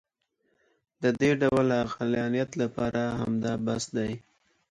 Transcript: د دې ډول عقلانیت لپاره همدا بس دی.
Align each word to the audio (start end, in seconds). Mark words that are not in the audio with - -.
د 1.03 1.03
دې 1.19 1.31
ډول 1.41 1.67
عقلانیت 1.83 2.51
لپاره 2.61 3.01
همدا 3.19 3.53
بس 3.65 3.83
دی. 3.97 4.11